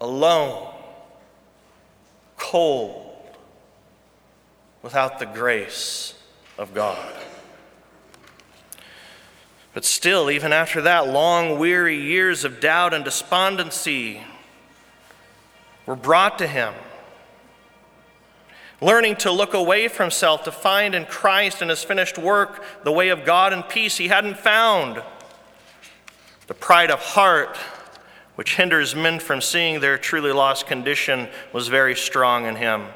alone 0.00 0.72
cold 2.38 3.36
without 4.82 5.18
the 5.18 5.26
grace 5.26 6.14
of 6.56 6.72
God. 6.72 7.12
But 9.74 9.84
still, 9.84 10.30
even 10.30 10.54
after 10.54 10.80
that, 10.82 11.08
long, 11.08 11.58
weary 11.58 12.00
years 12.00 12.44
of 12.44 12.60
doubt 12.60 12.94
and 12.94 13.04
despondency 13.04 14.22
were 15.84 15.96
brought 15.96 16.38
to 16.38 16.46
him. 16.46 16.72
Learning 18.80 19.16
to 19.16 19.32
look 19.32 19.54
away 19.54 19.88
from 19.88 20.10
self, 20.10 20.44
to 20.44 20.52
find 20.52 20.94
in 20.94 21.06
Christ 21.06 21.62
and 21.62 21.70
his 21.70 21.82
finished 21.82 22.18
work 22.18 22.62
the 22.84 22.92
way 22.92 23.08
of 23.08 23.24
God 23.24 23.52
and 23.52 23.66
peace 23.66 23.96
he 23.96 24.08
hadn't 24.08 24.38
found. 24.38 25.02
The 26.46 26.54
pride 26.54 26.90
of 26.90 27.00
heart, 27.00 27.56
which 28.34 28.56
hinders 28.56 28.94
men 28.94 29.18
from 29.18 29.40
seeing 29.40 29.80
their 29.80 29.96
truly 29.96 30.32
lost 30.32 30.66
condition, 30.66 31.28
was 31.54 31.68
very 31.68 31.96
strong 31.96 32.44
in 32.44 32.56
him. 32.56 32.86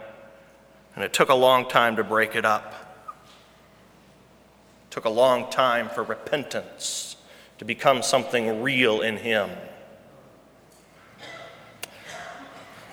And 0.94 1.02
it 1.02 1.14
took 1.14 1.30
a 1.30 1.34
long 1.34 1.66
time 1.66 1.96
to 1.96 2.04
break 2.04 2.36
it 2.36 2.44
up. 2.44 2.74
It 4.88 4.90
took 4.90 5.06
a 5.06 5.10
long 5.10 5.50
time 5.50 5.88
for 5.88 6.02
repentance 6.02 7.16
to 7.56 7.64
become 7.64 8.02
something 8.02 8.62
real 8.62 9.00
in 9.00 9.16
him. 9.16 9.48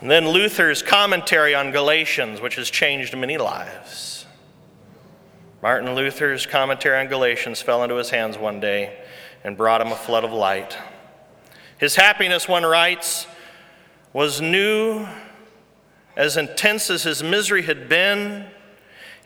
And 0.01 0.11
then 0.11 0.29
Luther's 0.29 0.83
commentary 0.83 1.55
on 1.55 1.71
Galatians, 1.71 2.39
which 2.39 2.55
has 2.55 2.69
changed 2.69 3.17
many 3.17 3.37
lives. 3.37 4.25
Martin 5.63 5.95
Luther's 5.95 6.45
commentary 6.45 6.99
on 6.99 7.07
Galatians 7.07 7.61
fell 7.61 7.83
into 7.83 7.95
his 7.95 8.11
hands 8.11 8.37
one 8.37 8.59
day 8.59 8.95
and 9.43 9.57
brought 9.57 9.81
him 9.81 9.91
a 9.91 9.95
flood 9.95 10.23
of 10.23 10.31
light. 10.31 10.77
His 11.79 11.95
happiness, 11.95 12.47
one 12.47 12.63
writes, 12.63 13.27
was 14.13 14.39
new, 14.39 15.07
as 16.15 16.37
intense 16.37 16.89
as 16.89 17.03
his 17.03 17.23
misery 17.23 17.63
had 17.63 17.89
been, 17.89 18.45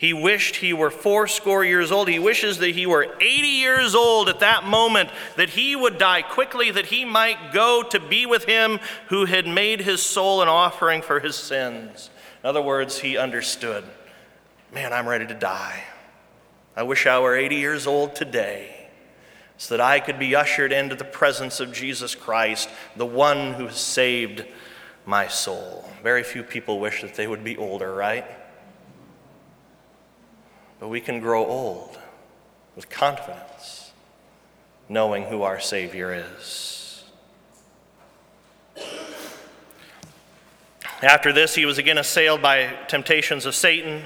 he 0.02 0.14
wished 0.14 0.56
he 0.56 0.74
were 0.74 0.90
fourscore 0.90 1.64
years 1.64 1.92
old. 1.92 2.08
He 2.08 2.18
wishes 2.18 2.58
that 2.58 2.72
he 2.72 2.88
were 2.88 3.16
80 3.22 3.48
years 3.48 3.94
old 3.94 4.30
at 4.30 4.40
that 4.40 4.64
moment, 4.64 5.12
that 5.36 5.50
he 5.50 5.76
would 5.76 6.00
die 6.00 6.24
quickly, 6.24 6.72
that 6.72 6.88
he 6.88 7.06
might 7.06 7.54
go 7.54 7.84
to 7.84 8.00
be 8.00 8.26
with 8.26 8.46
him 8.46 8.80
who 9.10 9.26
had 9.26 9.46
made 9.46 9.82
his 9.82 10.02
soul 10.02 10.42
an 10.42 10.48
offering 10.48 11.04
for 11.04 11.20
his 11.20 11.36
sins. 11.36 12.10
In 12.44 12.50
other 12.50 12.64
words, 12.64 12.98
he 12.98 13.16
understood 13.16 13.84
man, 14.74 14.92
I'm 14.92 15.08
ready 15.08 15.28
to 15.28 15.36
die. 15.36 15.84
I 16.76 16.82
wish 16.82 17.06
I 17.06 17.20
were 17.20 17.36
80 17.36 17.58
years 17.58 17.86
old 17.86 18.16
today 18.16 18.90
so 19.58 19.78
that 19.78 19.82
I 19.82 20.00
could 20.00 20.18
be 20.18 20.34
ushered 20.34 20.72
into 20.72 20.96
the 20.96 21.04
presence 21.04 21.60
of 21.60 21.74
Jesus 21.74 22.16
Christ, 22.16 22.70
the 22.96 23.06
one 23.06 23.54
who 23.54 23.68
has 23.68 23.80
saved 23.80 24.46
my 25.06 25.28
soul. 25.28 25.88
Very 26.02 26.24
few 26.24 26.42
people 26.42 26.80
wish 26.80 27.04
that 27.04 27.14
they 27.14 27.28
would 27.28 27.44
be 27.44 27.56
older, 27.56 27.94
right? 27.94 28.26
But 30.82 30.88
we 30.88 31.00
can 31.00 31.20
grow 31.20 31.46
old 31.46 32.00
with 32.76 32.90
confidence, 32.90 33.92
knowing 34.90 35.26
who 35.26 35.44
our 35.44 35.60
Savior 35.60 36.12
is. 36.12 37.04
After 41.04 41.32
this, 41.32 41.54
he 41.54 41.66
was 41.66 41.78
again 41.78 42.00
assailed 42.00 42.42
by 42.42 42.74
temptations 42.88 43.46
of 43.46 43.54
Satan. 43.54 44.02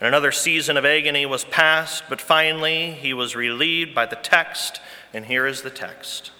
And 0.00 0.08
another 0.08 0.32
season 0.32 0.78
of 0.78 0.86
agony 0.86 1.26
was 1.26 1.44
passed, 1.44 2.04
but 2.08 2.22
finally 2.22 2.92
he 2.92 3.12
was 3.12 3.36
relieved 3.36 3.94
by 3.94 4.06
the 4.06 4.16
text, 4.16 4.80
and 5.12 5.26
here 5.26 5.46
is 5.46 5.60
the 5.60 5.68
text 5.68 6.30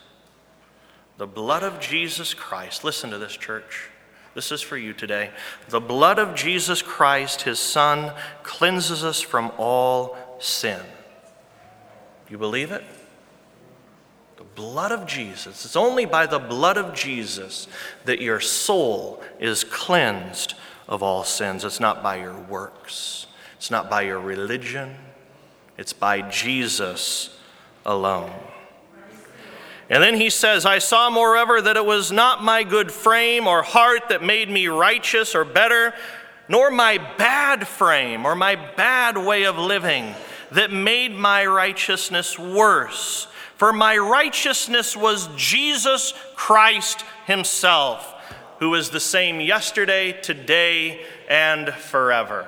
The 1.19 1.27
blood 1.27 1.63
of 1.63 1.81
Jesus 1.81 2.33
Christ, 2.33 2.83
listen 2.83 3.11
to 3.11 3.19
this, 3.19 3.37
church 3.37 3.90
this 4.35 4.53
is 4.53 4.61
for 4.61 4.77
you 4.77 4.93
today. 4.93 5.31
The 5.69 5.81
blood 5.81 6.19
of 6.19 6.35
Jesus 6.35 6.83
Christ, 6.83 7.43
his 7.43 7.59
Son, 7.59 8.13
cleanses 8.43 9.05
us 9.05 9.21
from 9.21 9.51
all 9.59 10.17
sin. 10.39 10.81
You 12.29 12.39
believe 12.39 12.71
it? 12.71 12.85
The 14.37 14.45
blood 14.45 14.93
of 14.93 15.07
Jesus. 15.07 15.65
It's 15.65 15.77
only 15.77 16.05
by 16.05 16.27
the 16.27 16.39
blood 16.39 16.79
of 16.79 16.95
Jesus 16.95 17.67
that 18.05 18.21
your 18.21 18.41
soul 18.41 19.23
is 19.41 19.65
cleansed 19.65 20.55
of 20.89 21.03
all 21.03 21.25
sins. 21.25 21.65
It's 21.65 21.81
not 21.81 22.03
by 22.03 22.17
your 22.17 22.37
works, 22.37 23.27
it's 23.57 23.71
not 23.71 23.91
by 23.91 24.03
your 24.03 24.21
religion, 24.21 24.97
it's 25.77 25.93
by 25.93 26.23
Jesus 26.29 27.37
alone. 27.85 28.33
And 29.91 30.01
then 30.01 30.15
he 30.15 30.31
says, 30.31 30.65
I 30.65 30.79
saw, 30.79 31.11
moreover, 31.11 31.61
that 31.61 31.77
it 31.77 31.85
was 31.85 32.13
not 32.13 32.45
my 32.45 32.63
good 32.63 32.93
frame 32.93 33.49
or 33.49 33.63
heart 33.63 34.09
that 34.09 34.23
made 34.23 34.49
me 34.49 34.69
righteous 34.69 35.35
or 35.35 35.45
better, 35.45 35.93
nor 36.49 36.71
my 36.71 36.99
bad 37.19 37.67
frame 37.67 38.25
or 38.25 38.37
my 38.37 38.55
bad 38.55 39.19
way 39.19 39.45
of 39.45 39.59
living 39.59 40.15
that 40.53 40.73
made 40.73 41.17
my 41.17 41.45
righteousness 41.45 42.39
worse. 42.39 43.27
For 43.57 43.73
my 43.73 43.99
righteousness 43.99 44.97
was 44.97 45.29
Jesus 45.37 46.15
Christ 46.37 47.05
Himself, 47.27 48.15
who 48.61 48.73
is 48.77 48.91
the 48.91 49.01
same 49.01 49.41
yesterday, 49.41 50.13
today, 50.13 51.05
and 51.29 51.69
forever. 51.75 52.47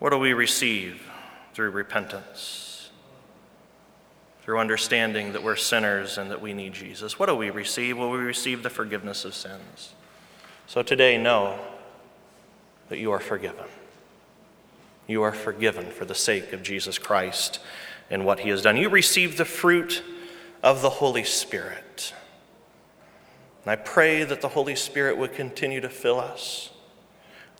What 0.00 0.10
do 0.10 0.18
we 0.18 0.32
receive? 0.32 1.05
Through 1.56 1.70
repentance, 1.70 2.90
through 4.42 4.58
understanding 4.58 5.32
that 5.32 5.42
we're 5.42 5.56
sinners 5.56 6.18
and 6.18 6.30
that 6.30 6.42
we 6.42 6.52
need 6.52 6.74
Jesus. 6.74 7.18
What 7.18 7.30
do 7.30 7.34
we 7.34 7.48
receive? 7.48 7.96
Well, 7.96 8.10
we 8.10 8.18
receive 8.18 8.62
the 8.62 8.68
forgiveness 8.68 9.24
of 9.24 9.34
sins. 9.34 9.94
So 10.66 10.82
today, 10.82 11.16
know 11.16 11.58
that 12.90 12.98
you 12.98 13.10
are 13.10 13.20
forgiven. 13.20 13.64
You 15.06 15.22
are 15.22 15.32
forgiven 15.32 15.86
for 15.90 16.04
the 16.04 16.14
sake 16.14 16.52
of 16.52 16.62
Jesus 16.62 16.98
Christ 16.98 17.58
and 18.10 18.26
what 18.26 18.40
he 18.40 18.50
has 18.50 18.60
done. 18.60 18.76
You 18.76 18.90
receive 18.90 19.38
the 19.38 19.46
fruit 19.46 20.02
of 20.62 20.82
the 20.82 20.90
Holy 20.90 21.24
Spirit. 21.24 22.12
And 23.64 23.70
I 23.70 23.76
pray 23.76 24.24
that 24.24 24.42
the 24.42 24.48
Holy 24.48 24.76
Spirit 24.76 25.16
would 25.16 25.32
continue 25.32 25.80
to 25.80 25.88
fill 25.88 26.20
us, 26.20 26.68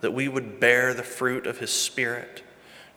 that 0.02 0.12
we 0.12 0.28
would 0.28 0.61
bear 0.61 0.92
the 0.92 1.02
fruit 1.02 1.46
of 1.46 1.61
his 1.61 1.70
Spirit 1.70 2.42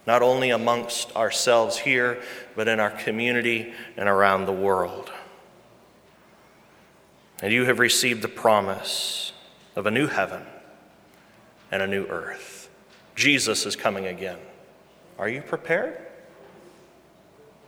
not 0.07 0.21
only 0.21 0.49
amongst 0.49 1.15
ourselves 1.15 1.77
here, 1.77 2.21
but 2.55 2.67
in 2.67 2.79
our 2.79 2.89
community 2.89 3.73
and 3.97 4.09
around 4.09 4.45
the 4.45 4.51
world. 4.51 5.11
And 7.41 7.53
you 7.53 7.65
have 7.65 7.79
received 7.79 8.21
the 8.21 8.27
promise 8.27 9.31
of 9.75 9.85
a 9.85 9.91
new 9.91 10.07
heaven 10.07 10.43
and 11.71 11.81
a 11.81 11.87
new 11.87 12.05
earth. 12.05 12.69
Jesus 13.15 13.65
is 13.65 13.75
coming 13.75 14.07
again. 14.07 14.39
Are 15.17 15.29
you 15.29 15.41
prepared? 15.41 15.97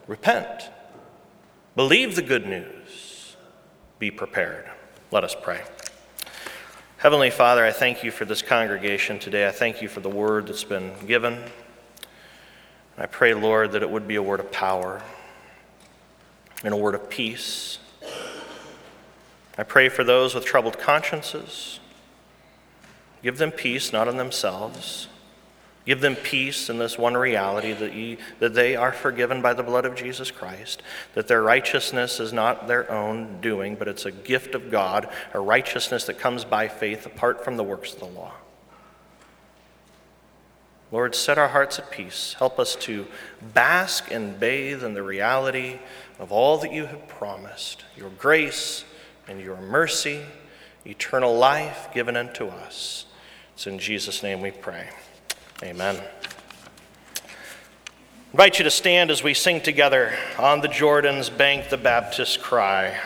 Repent. 0.08 0.70
Believe 1.76 2.16
the 2.16 2.22
good 2.22 2.46
news. 2.46 3.36
Be 4.00 4.12
prepared. 4.12 4.70
Let 5.12 5.24
us 5.24 5.36
pray. 5.40 5.62
Heavenly 6.98 7.30
Father, 7.30 7.66
I 7.66 7.72
thank 7.72 8.04
you 8.04 8.12
for 8.12 8.26
this 8.26 8.42
congregation 8.42 9.20
today. 9.20 9.48
I 9.48 9.52
thank 9.52 9.82
you 9.82 9.88
for 9.88 10.02
the 10.02 10.10
word 10.10 10.48
that's 10.48 10.64
been 10.64 10.92
given. 11.08 11.40
I 13.02 13.08
pray, 13.08 13.34
Lord, 13.34 13.72
that 13.72 13.82
it 13.82 13.90
would 13.90 14.08
be 14.08 14.16
a 14.16 14.22
word 14.22 14.40
of 14.40 14.52
power 14.52 15.02
and 16.64 16.72
a 16.72 16.78
word 16.78 16.94
of 16.94 17.10
peace. 17.10 17.80
I 19.58 19.64
pray 19.64 19.90
for 19.90 20.04
those 20.04 20.36
with 20.36 20.46
troubled 20.46 20.78
consciences. 20.78 21.80
Give 23.24 23.40
them 23.40 23.50
peace, 23.50 23.92
not 23.92 24.08
in 24.08 24.18
themselves. 24.18 25.08
Give 25.84 26.00
them 26.00 26.16
peace 26.16 26.70
in 26.70 26.78
this 26.78 26.96
one 26.96 27.18
reality 27.18 27.74
that, 27.74 27.96
ye, 27.96 28.20
that 28.38 28.54
they 28.54 28.76
are 28.76 28.92
forgiven 28.92 29.42
by 29.42 29.56
the 29.56 29.64
blood 29.64 29.86
of 29.86 29.96
Jesus 29.96 30.30
Christ, 30.30 30.84
that 31.16 31.28
their 31.28 31.42
righteousness 31.42 32.20
is 32.20 32.32
not 32.32 32.68
their 32.68 32.92
own 32.92 33.42
doing, 33.42 33.74
but 33.78 33.88
it's 33.88 34.06
a 34.06 34.12
gift 34.12 34.54
of 34.54 34.70
God, 34.70 35.10
a 35.34 35.40
righteousness 35.40 36.06
that 36.06 36.20
comes 36.20 36.46
by 36.46 36.68
faith 36.68 37.08
apart 37.08 37.44
from 37.44 37.58
the 37.58 37.64
works 37.64 37.94
of 37.94 38.00
the 38.00 38.06
law. 38.06 38.34
Lord, 40.92 41.16
set 41.16 41.38
our 41.38 41.48
hearts 41.48 41.80
at 41.80 41.90
peace. 41.90 42.36
Help 42.38 42.60
us 42.60 42.76
to 42.76 43.08
bask 43.54 44.12
and 44.12 44.38
bathe 44.40 44.84
in 44.84 44.94
the 44.94 45.04
reality 45.04 45.80
of 46.20 46.32
all 46.32 46.58
that 46.60 46.74
you 46.74 46.86
have 46.86 47.08
promised 47.08 47.86
your 47.96 48.10
grace 48.10 48.84
and 49.28 49.40
your 49.40 49.58
mercy, 49.58 50.22
eternal 50.86 51.36
life 51.36 51.88
given 51.94 52.18
unto 52.18 52.48
us. 52.48 53.06
It's 53.54 53.68
in 53.68 53.80
Jesus' 53.80 54.22
name 54.22 54.42
we 54.42 54.52
pray. 54.52 54.90
Amen. 55.64 55.96
I 57.16 58.34
invite 58.34 58.60
you 58.60 58.64
to 58.64 58.72
stand 58.72 59.12
as 59.12 59.24
we 59.24 59.34
sing 59.34 59.62
together 59.62 60.14
on 60.38 60.62
the 60.62 60.68
Jordan's 60.68 61.30
bank 61.30 61.70
the 61.70 61.78
Baptist 61.78 62.42
cry. 62.42 62.98